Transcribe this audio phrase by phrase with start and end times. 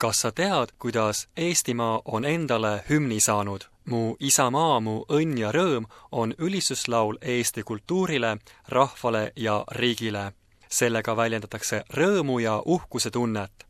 [0.00, 3.60] kas sa tead, kuidas Eestimaa on endale hümni saanud?
[3.84, 10.32] mu isamaa, mu õnn ja rõõm on ülistuslaul Eesti kultuurile, rahvale ja riigile.
[10.68, 13.66] sellega väljendatakse rõõmu ja uhkuse tunnet.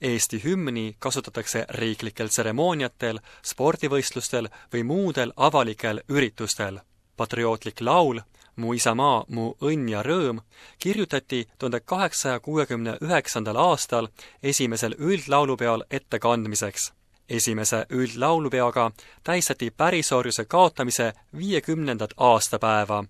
[0.00, 6.80] Eesti hümni kasutatakse riiklikel tseremooniatel, spordivõistlustel või muudel avalikel üritustel.
[7.16, 8.20] patriootlik laul
[8.60, 10.42] Mu isamaa, mu õnn ja rõõm
[10.78, 14.08] kirjutati tuhande kaheksasaja kuuekümne üheksandal aastal
[14.42, 16.92] esimesel üldlaulupeol ettekandmiseks.
[17.28, 18.90] esimese üldlaulupeoga
[19.24, 23.04] tähistati pärisorjuse kaotamise viiekümnendat aastapäeva.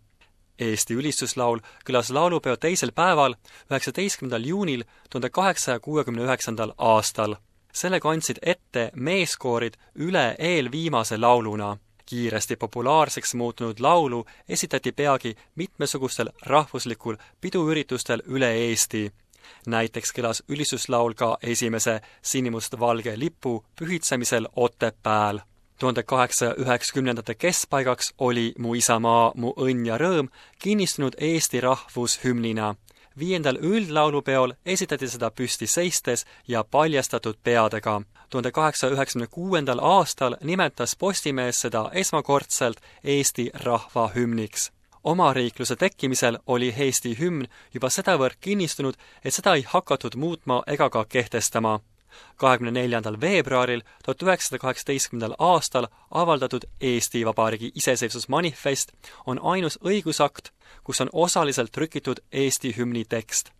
[0.59, 3.35] Eesti ülistuslaul kõlas laulupeo teisel päeval,
[3.71, 7.35] üheksateistkümnendal juunil tuhande kaheksasaja kuuekümne üheksandal aastal.
[7.73, 11.79] selle kandsid ette meeskoorid üle eelviimase lauluna
[12.11, 19.13] kiiresti populaarseks muutunud laulu esitati peagi mitmesugustel rahvuslikul piduüritustel üle Eesti.
[19.67, 25.41] näiteks kõlas ülistuslaul ka esimese sinimustvalge lipu pühitsemisel Otepääl.
[25.79, 32.75] tuhande kaheksasaja üheksakümnendate keskpaigaks oli Mu isamaa, mu õnn ja rõõm kinnistunud Eesti rahvushümnina
[33.19, 38.03] viiendal üldlaulupeol esitati seda püsti seistes ja paljastatud peadega.
[38.31, 44.71] Tuhande kaheksasaja üheksakümne kuuendal aastal nimetas Postimees seda esmakordselt Eesti rahva hümniks.
[45.05, 51.05] omariikluse tekkimisel oli Eesti hümn juba sedavõrd kinnistunud, et seda ei hakatud muutma ega ka
[51.05, 51.81] kehtestama
[52.37, 58.93] kahekümne neljandal veebruaril tuhat üheksasada kaheksateistkümnendal aastal avaldatud Eesti Vabariigi iseseisvusmanifest
[59.27, 60.51] on ainus õigusakt,
[60.85, 63.51] kus on osaliselt trükitud Eesti hümni tekst.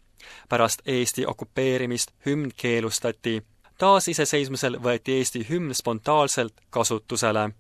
[0.49, 3.43] pärast Eesti okupeerimist hümn keelustati.
[3.81, 7.51] Taasiseseisvumisel võeti Eesti hümn spontaanselt kasutusele.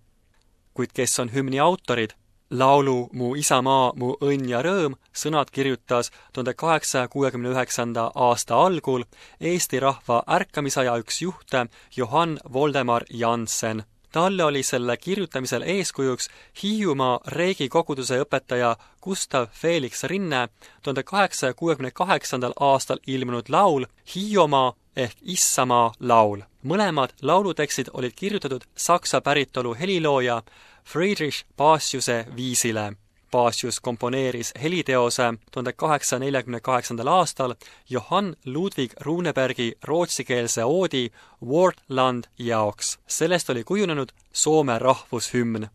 [0.74, 2.10] kuid kes on hümni autorid?
[2.50, 9.06] laulu Mu isamaa, mu õnn ja rõõm sõnad kirjutas tuhande kaheksasaja kuuekümne üheksanda aasta algul
[9.40, 13.84] Eesti rahva ärkamisaja üks juhte Johann Voldemar Jansen.
[14.12, 16.28] talle oli selle kirjutamisel eeskujuks
[16.62, 20.48] Hiiumaa Reegi koguduse õpetaja Gustav Felix Rinne
[20.82, 23.84] tuhande kaheksasaja kuuekümne kaheksandal aastal ilmunud laul
[24.14, 26.40] Hiiumaa ehk Issamaa laul.
[26.64, 30.42] mõlemad laulutekstid olid kirjutatud saksa päritolu helilooja
[30.84, 32.92] Friedrich Paciuse viisile.
[33.30, 37.54] Pacius komponeeris heliteose tuhande kaheksasaja neljakümne kaheksandal aastal
[37.90, 41.10] Johann Ludwig Runebergi rootsikeelse oodi
[41.46, 42.98] Wortland jaoks.
[43.06, 45.66] sellest oli kujunenud Soome rahvushümn.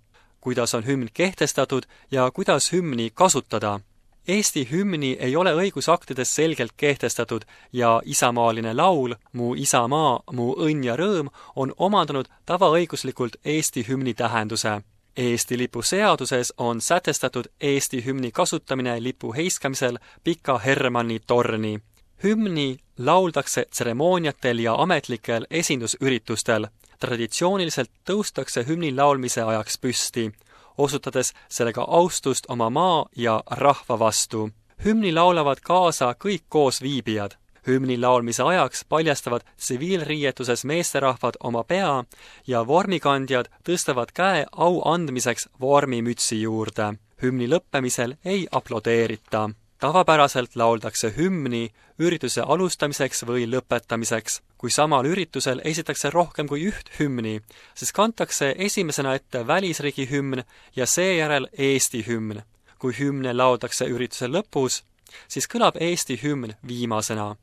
[0.41, 3.79] kuidas on hümn kehtestatud ja kuidas hümni kasutada
[4.27, 10.95] Eesti hümni ei ole õigusaktides selgelt kehtestatud ja isamaaline laul Mu isamaa, mu õnn ja
[10.97, 14.81] rõõm on omandanud tavaõiguslikult Eesti hümni tähenduse
[15.17, 21.79] Eesti lipu seaduses on sätestatud Eesti hümni kasutamine lipu heiskamisel Pika Hermanni torni.
[22.23, 26.67] hümni lauldakse tseremooniatel ja ametlikel esindusüritustel.
[26.99, 30.31] traditsiooniliselt tõustakse hümni laulmise ajaks püsti,
[30.77, 34.49] osutades sellega austust oma maa ja rahva vastu.
[34.85, 37.35] hümni laulavad kaasa kõik koosviibijad
[37.67, 42.03] hümni laulmise ajaks paljastavad tsiviilriietuses meesterahvad oma pea
[42.47, 46.93] ja vormikandjad tõstavad käe au andmiseks vormimütsi juurde.
[47.23, 49.49] hümni lõppemisel ei aplodeerita.
[49.79, 51.69] Tavapäraselt lauldakse hümni
[51.99, 54.41] ürituse alustamiseks või lõpetamiseks.
[54.57, 57.41] kui samal üritusel esitakse rohkem kui üht hümni,
[57.75, 60.43] siis kantakse esimesena ette välisriigi hümn
[60.75, 62.41] ja seejärel Eesti hümn.
[62.79, 64.83] kui hümne lauldakse ürituse lõpus,
[65.27, 67.35] siis kõlab Eesti hümn viimasena